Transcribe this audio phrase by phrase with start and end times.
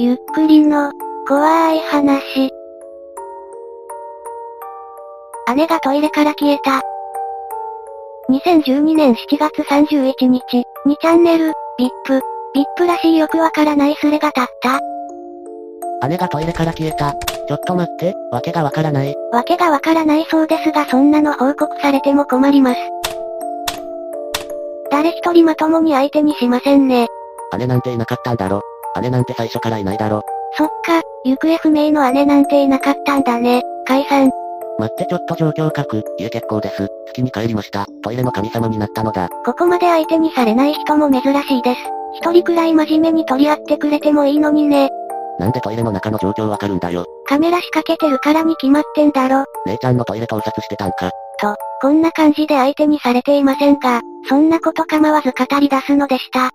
[0.00, 0.92] ゆっくりの、
[1.26, 2.52] 怖い話。
[5.56, 6.82] 姉がトイレから消えた。
[8.30, 11.46] 2012年7月31日、2チャンネル、
[12.06, 12.20] VIP、
[12.78, 14.78] VIP らしいよくわからないスレが立った。
[16.06, 17.16] 姉がトイレから消えた。
[17.48, 19.16] ちょっと待って、わけがわからない。
[19.32, 22.80] わけがわからないそうですがそんなの報告されても困ります。
[24.92, 27.08] 誰一人まともに相手にしませんね。
[27.58, 28.62] 姉なんていなかったんだろ。
[29.00, 30.22] 姉なんて最初からいないだろ。
[30.56, 33.62] そっか、行方不明の姉なんていなかったんだね。
[33.86, 34.30] 解散。
[34.78, 36.04] 待ってちょっと状況確。
[36.18, 36.88] 家結構です。
[37.08, 37.86] 月に帰りました。
[38.02, 39.28] トイレの神様になったのだ。
[39.44, 41.80] ここまで相手にされない人も珍しいです。
[42.14, 44.88] 一人くらい真面目に取り合ってくれてもいいのにね。
[45.38, 47.06] なんでトイレの中の状況わかるんだよ。
[47.26, 49.44] カメラ仕掛けてるからに決まってんだろ。
[49.66, 51.10] 姉ちゃんのトイレ盗撮してたんか。
[51.40, 56.50] と、こんな感じで相手にされていませんが、そんなこと構わず語り出すのでした。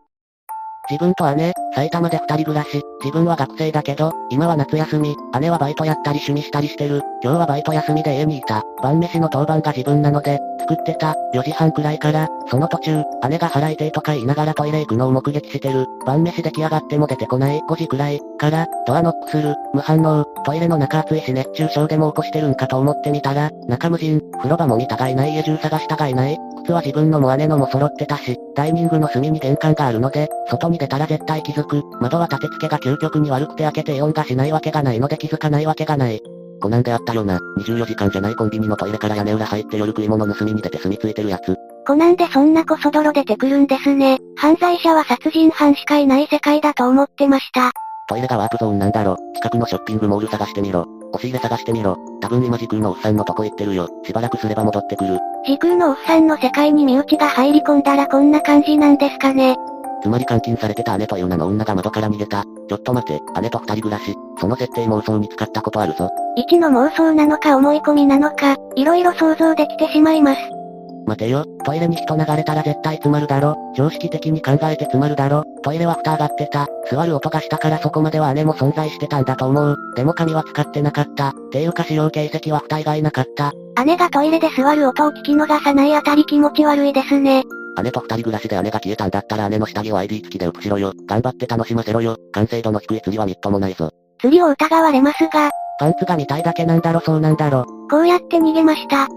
[0.89, 17.61] 自分と姉、埼玉で二人暮らし、自分は学生だけど、今は夏休み、姉はバイトやったり趣味したりしてる、今日はバイト休みで家にいた、晩飯の当番が自分なので、作ってた、4時半くらいから、その途中、姉が払いてとか言いながらトイレ行くのを目撃してる、晩飯出来上がっても出てこない。
[17.61, 25.33] 5時くらい、から、ドアノックする、無反応、トイレの中暑いし熱中症でも起こしてるんかと思ってみたら、中無人、風呂場も見たがいない。
[25.33, 31.83] 家中探したがいない、靴は自分のも姉のも揃ってたし、ダイニングの隅に玄関があるので、外に出たら絶対気づく。
[31.99, 36.21] 窓は立て付けが究極に悪くて開けて音がしないわけがないので気づかないわけがない。
[36.61, 37.39] コナンであったよな。
[37.59, 41.55] 24時間じゃないコンビニのトイレから屋根裏入って夜食い物盗みに出て住み着いてるやつ。
[41.85, 44.19] コナンでそんなこそ泥出てくるんですね。
[44.37, 47.71] 犯罪者は殺人犯しかいない世界だと思ってました。
[48.07, 49.17] トイレがワープゾーンなんだろ。
[49.35, 51.02] 近くのショッピングモール探してみろ。
[51.13, 51.97] 押し入れ探してみろ。
[52.21, 53.87] 多分今時空のおっさんのとこ行ってるよ。
[54.05, 55.19] しばらくすれば戻ってくる。
[55.45, 59.55] 時空のおっさんの世界に身内が入り込んだらこんな感じなんですかね。
[60.01, 62.43] つまり監禁されてた姉という名の女が窓から逃げた。
[62.43, 64.15] ちょっと待て、姉と二人暮らし。
[64.39, 66.09] その設定妄想に使ったことあるぞ。
[66.35, 70.62] 一の妄想なのか思い込みなのか、色々想像できてしまいます。
[71.05, 73.55] 待てよ、トイレに人流れたら絶対詰まるだろ。
[73.75, 75.43] 常識的に考えて詰まるだろ。
[75.63, 76.67] トイレは蓋上がってた。
[76.89, 79.77] 座る音がしたからそこまでは姉も存在してたんだと思う。
[79.95, 81.33] でも髪は使ってなかった。
[81.51, 83.53] ていうか使用形跡は蓋以外なかった。
[83.85, 87.43] 姉がトイレで座る音を聞き逃さないあたり気持ち悪いですね。
[87.81, 90.93] 姉と二人暮らしで姉が消えたんだったら姉の下着を ID 付きで写しろよ。
[91.07, 92.17] 頑張って楽しませろよ。
[92.31, 93.89] 完成度の低い釣りはみっともないぞ。
[94.19, 95.49] 釣りを疑われますが。
[95.79, 97.65] パンツが見たいだけなんだろそうなんだろ。
[97.89, 99.07] こうやって逃げました。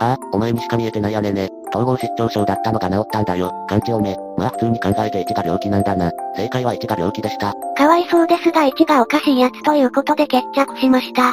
[0.00, 1.50] ああ、お前にしか見えてない姉ね。
[1.68, 3.52] 統合失調症だったのが治ったんだよ。
[3.68, 4.16] 勘違いめ。
[4.36, 6.10] まあ普通に考えて1が病気なんだな。
[6.36, 7.54] 正解は1が病気でした。
[7.76, 11.32] かわいそうですが1がおかしいやつということで決着しました。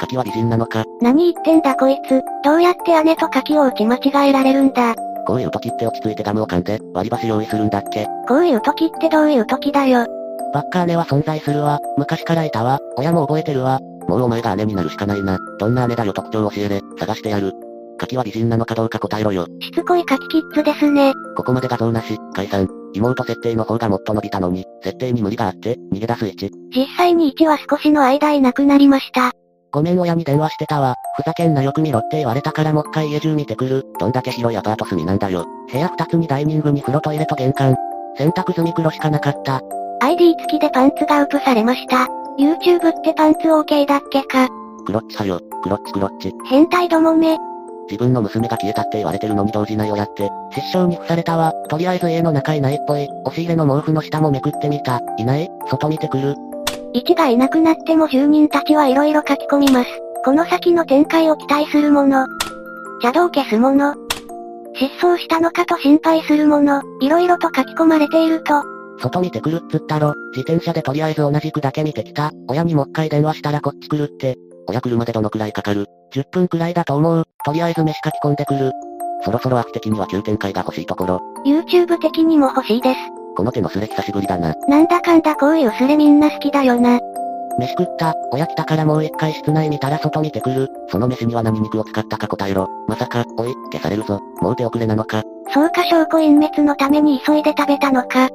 [0.00, 0.84] 柿は美人なのか？
[1.00, 2.22] 何言ってんだこいつ。
[2.44, 4.94] どうやって姉と柿を打ち間違えられるんだ。
[5.26, 8.06] こういう時って落ち着いてガムを噛んで、割り箸用意するんだっけ？
[8.28, 10.06] こういう時ってどういう時だよ。
[10.52, 11.80] バッカ姉は存在するわ。
[11.96, 12.78] 昔からいたわ。
[12.96, 13.80] 親も覚えてるわ。
[14.06, 15.38] もうお前が姉になるしかないな。
[15.58, 16.80] どんな姉だよ特徴教えれ。
[16.98, 17.52] 探してやる。
[17.98, 19.46] 柿は美人なのかどうか答えろよ。
[19.60, 21.12] しつこい柿キッズですね。
[21.36, 22.68] ここまで画像なし、解散。
[22.94, 26.50] 妹設定の方がもっと伸びたのに、設定に無理があって、逃げ出す1。
[26.74, 29.32] 実際に1は少しの間いなくなりました。
[29.72, 30.94] ごめん親に電話してたわ。
[31.16, 33.84] ふざけんなよく見ろって言われたからもっかい家中見てくる。
[33.98, 35.46] どんだけ広いアパート住みなんだよ。
[35.72, 37.74] 部屋2つにダイニングに風呂トイレと玄関。
[38.16, 39.60] 洗濯済み黒しかなかった。
[40.00, 42.06] ID 付きでパンツがウプされました。
[42.38, 44.48] YouTube ってパンツ OK だっけか。
[44.86, 46.32] クロッチはよ、クロッチクロッチ。
[46.48, 47.36] 変態どもめ。
[47.90, 51.52] 自分の娘が消えたって言われてるのに動じない親って、失笑に付されたわ。
[51.68, 53.08] とりあえず家の中いないっぽい。
[53.24, 55.00] 押し入れの毛布の下もめくってみた。
[55.18, 55.48] いない？
[55.70, 56.34] 外見てくる。
[56.92, 59.90] 一がいなくなっても住人たちはいろいろ書き込みます。
[60.24, 62.26] この先の展開を期待するもの。
[63.02, 63.94] 邪道を消すもの。
[64.76, 66.82] 失踪したのかと心配するもの。
[67.00, 68.62] いろいろと書き込まれていると。
[69.00, 70.14] 外見てくるっつったろ。
[70.36, 72.30] 自転車でとりあえず同じくだけ見てきた。
[72.48, 74.36] 親にもっかい電話したらこっち来るって。
[74.66, 77.24] 親来るまでどのくらいかかる ?10 分くらいだと思う。
[77.44, 78.72] とりあえず飯書き込んでくる。
[79.22, 81.20] そろそろ悪的には急展開が欲しいところ。
[81.46, 83.00] YouTube 的にも欲しいです。
[83.36, 84.54] この手のスレ久しぶりだな。
[84.68, 87.00] なんだかんだこういうスレみんな好きだよな。
[87.58, 88.14] 飯食った。
[88.32, 90.68] 親来たからもう一回室内見たら外見てくる。
[90.88, 92.68] その飯には何肉を使ったか答えろ。
[92.88, 94.20] まさか、おい、消されるぞ。
[94.40, 95.22] もう手遅れなのか。
[95.52, 98.28] そうか証拠隠滅のために急いで食べたのか。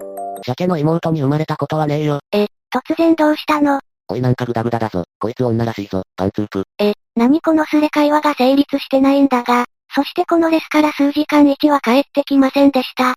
[0.45, 2.19] 鮭の妹に生まれたことはねえよ。
[2.31, 3.79] え、突然どうしたの？
[4.07, 5.03] おいなんかグダグダだぞ。
[5.19, 6.03] こいつ女らしいぞ。
[6.15, 6.63] パンツープ。
[6.79, 9.65] え、何このスレ会話が成立してないんだが。
[9.93, 13.15] そしてこのレスから数時間1は帰ってきませんでした。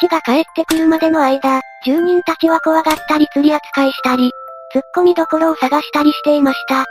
[0.00, 4.30] 1が帰ってくるまでの間、住人たちは怖がったり釣り扱いしたり、
[4.72, 6.84] 突っ込みどころを探したりしていました。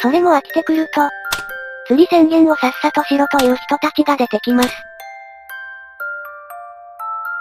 [0.00, 1.00] それも飽きてくると、
[1.88, 4.68] 釣り宣言をさっさとしろという人たちが出てきます。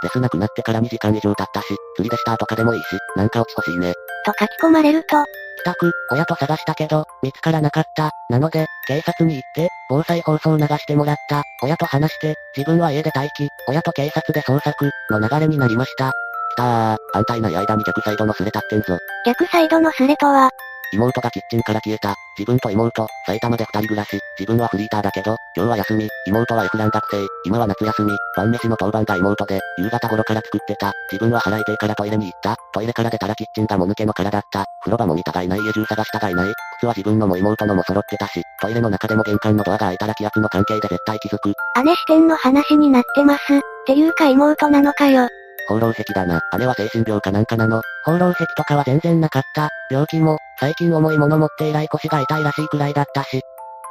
[0.01, 2.85] レスなくなってから2時間以上経ったし、釣りでしたとかでもいいし、
[3.15, 3.93] なんか落ち欲しいね。
[4.25, 5.17] と書き込まれると、
[5.57, 8.11] 帰宅、親と探したけど、見つからなかった。
[8.29, 11.43] なので、警察に行って、防災放送を流してもらった。
[11.63, 16.11] 親と話して、自分は家で待機、親と警察で捜索、の流れになりました。
[16.53, 18.97] 来たー、安泰ない間に逆サイドのスレ立ってんぞ。
[19.25, 20.51] 逆サイドのスレとは、
[20.93, 22.15] 妹がキッチンから消えた。
[22.37, 24.19] 自分と妹、埼玉で二人暮らし。
[24.39, 26.07] 自分はフリーターだけど、今日は休み。
[26.27, 27.27] 妹は F ラン学生。
[27.45, 28.11] 今は夏休み。
[28.35, 30.91] 晩飯の当番が妹で、夕方頃から作ってた。
[31.11, 32.55] 自分は腹いてからトイレに行った。
[32.73, 34.65] トイレから出たらキッチンがもぬけの殻だった。
[34.81, 36.53] 風呂場も見たがいない家中探したがいない。
[36.77, 41.53] 靴は自分のも妹のも揃ってたし、トイレの中でも玄関のドアが開いたら気圧の関係で絶対気づく。
[41.83, 43.41] 姉視点の話になってます。
[43.55, 45.27] っていうか妹なのかよ。
[45.67, 46.41] 放浪石だな。
[46.59, 47.81] 姉は精神病かなんかなの？
[48.05, 49.69] 放浪石とかは全然なかった。
[49.89, 53.41] 病気も、最近重いもの持って以来腰が痛いらしいくらいだったし。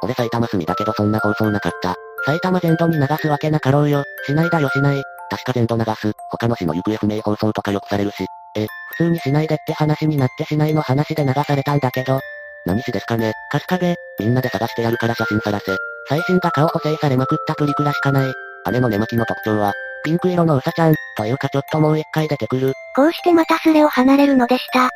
[0.01, 1.95] 俺埼玉住みだけどそんな放送なかった。
[2.25, 4.03] 埼玉全土に流すわけなかろうよ。
[4.25, 5.03] しないだよしない。
[5.29, 6.11] 確か全土流す。
[6.29, 8.25] 他の市の行方不明放送とかよくされるし。
[8.57, 8.67] え、
[8.97, 12.19] 普通にしないでって話になってしないの話で流されたんだけど。
[12.65, 13.33] 何しですかね。
[13.51, 15.75] 春日部、みんなで探してやるから写真さらせ。
[16.07, 18.33] 最新が顔補正されまくったプリクラしかない。
[18.71, 19.73] 姉の寝巻きの特徴は、
[20.05, 22.73] ピンク色のうさちゃん、というかちょっともう一回出てくる。
[22.95, 24.89] こうしてまたスレを離れるのでした。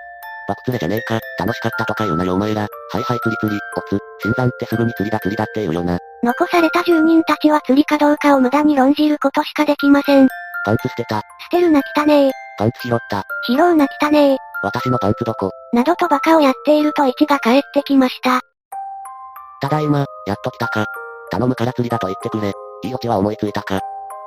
[0.48, 2.62] バク釣れじゃねえか、楽しかったとか言うなよお前ら。
[2.62, 2.68] は
[3.00, 5.98] いはい釣り釣り、おつ、新山ってすぐに釣りだ釣りだって言うよな。
[6.24, 10.28] 残された住人たちは釣りかどうかを無駄に論じることしかできません。
[10.64, 11.24] パンツ捨てた、捨
[11.58, 12.32] てるな汚ねえ。
[12.60, 14.38] パンツ拾った、拾うな汚ねえ。
[14.62, 15.50] 私のパンツどこ？
[15.74, 18.42] などとバカをやっていると一が帰ってきました。
[19.62, 20.86] ただいま、やっと来たか。
[21.32, 22.54] 頼むから釣りだと言ってくれ。
[22.84, 23.80] いいオチは思いついたか。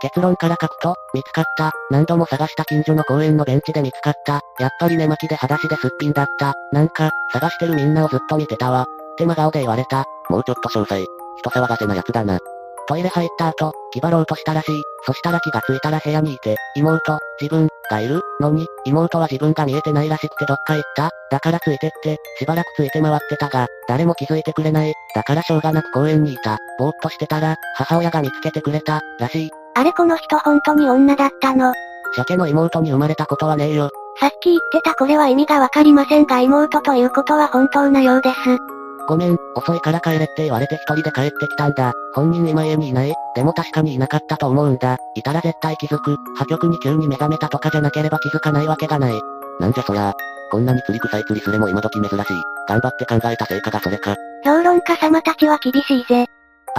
[0.03, 1.71] 結論から書くと、見つかった。
[1.91, 4.41] 何度も探した近所の公園のベンチで見つかった。
[4.59, 6.55] やっぱり寝巻きで裸足ですっぴんだった。
[6.73, 8.83] なんか、探してるみんなをずっと見てたわ。
[8.83, 10.05] って真顔で言われた。
[10.29, 11.07] もうちょっと詳細。
[11.39, 12.41] 人騒がせなやつだな。
[12.89, 14.83] トイレ入った後、気張ろうとしたらしい。
[15.07, 18.21] そしたら気がついたら部屋にいて、妹、自分、がいる？
[18.41, 24.95] のに、妹は自分が見えてないらしくてどっか行っただからついてって、しばらくついて回ってたが、誰も気づいてくれない。
[25.15, 26.59] だからしょうがなく公園にいた。
[26.79, 29.51] ぼーっとしてたら、母親が見つけてくれた、らしい。
[29.75, 31.73] あれこの人本当に女だったの？
[32.15, 33.91] 鮭の妹に生まれたことはねえよ。
[34.21, 38.37] さっき言ってたこれは意味がわかりませんが妹ということは本当なようです。
[39.09, 41.93] ごめん、遅いから帰れって言われて一人で帰ってきたんだ。
[42.15, 43.15] 本人今家にいない。
[43.35, 44.99] でも確かにいなかったと思うんだ。
[45.17, 46.17] いたら絶対気づく。
[46.37, 49.21] 破局に急に目覚めたとかじゃなければ気づかないわけがない。
[49.59, 50.13] なんじゃそりゃ。
[50.51, 52.17] こんなに釣り臭い釣りすれも今時珍しい。
[52.69, 54.15] 頑張って考えた成果がそれか。
[54.45, 56.27] 評論家様たちは厳しいぜ。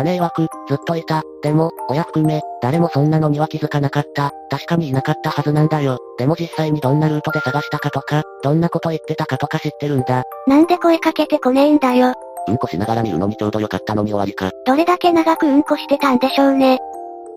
[0.02, 1.22] 姉曰く、ずっといた。
[1.44, 4.32] でも、親含め、誰もそんなのには気づかなかった。
[4.50, 6.00] 確かにいなかったはずなんだよ。
[6.18, 10.24] でも実際にどんなルートで探したかとか、どんなこと言ってたかとか知ってるんだ。
[10.48, 12.14] なんで声かけてこねえんだよ。
[12.48, 14.52] うんこしながら見るのにちょうどよかったのに終わりか。
[14.66, 16.80] どれだけ長くうんこしてたんでしょうね。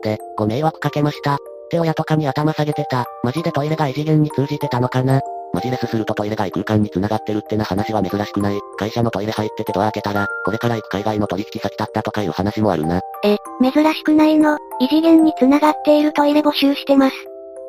[0.03, 1.35] で、ご迷惑かけました。
[1.35, 1.39] っ
[1.71, 3.07] て親とかに頭下げてた。
[3.23, 5.21] マジでトイレが異次元に通じてたのかな。
[5.57, 8.61] マジレスするとトイレが異空間に繋がってるってな話は珍しくない。
[8.79, 13.01] 会社のトイレ入っててドア開けたら、これから行く海外の取引先だったとかいう話もあるな。
[13.25, 14.59] え、珍しくないの？
[14.81, 17.17] 異次元に繋がっているトイレ募集してます。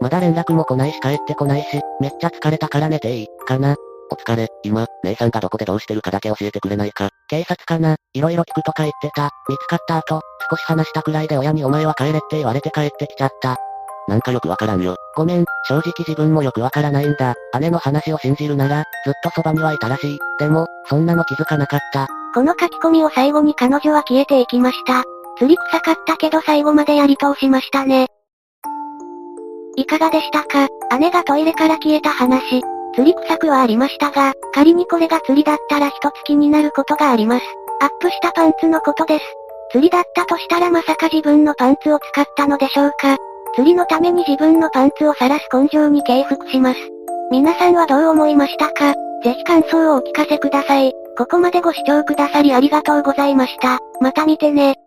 [0.01, 3.77] まだ連絡も来ないし帰ってこないし、めっちゃ疲れたから寝ていい、かな。
[4.11, 7.09] お疲れ、今、姉さんがどこでどうしてるかだけ教えてくれないか。
[7.29, 9.29] 警察かな、いろいろ聞くとか言ってた。
[9.47, 10.19] 見つかった後、
[10.49, 13.55] 少し話したくらいで親にお前は帰れって言われて帰ってきちゃった。
[14.07, 14.95] なんかよくわからんよ。
[15.15, 17.35] ごめん、正直自分もよくわからないんだ。
[17.59, 20.19] 姉の話を信じるなら、ずっとそばにはいたらしい。
[20.39, 22.07] でも、そんなの気づかなかった。
[22.33, 25.03] この書き込みを最後に彼女は消えていきました。
[25.37, 28.07] 釣り臭かったけど最後までやり通しましたね。
[29.75, 30.67] いかがでしたか？
[30.99, 32.61] 姉がトイレから消えた話。
[32.95, 37.45] 釣り臭くはありましたが、仮にこれが釣りだったら一つ気になることがあります。
[37.81, 39.25] アップしたパンツのことです。
[39.71, 43.17] 釣りだったとしたらまさか自分のパンツを使ったのでしょうか？
[43.55, 46.79] 釣りのために自分のパンツを晒す根性に敬服します。
[47.31, 48.93] 皆さんはどう思いましたか？
[49.23, 50.93] ぜひ感想をお聞かせください。
[51.17, 53.79] ここまでご視聴くださりありがとうございました。
[53.99, 54.77] また見てね。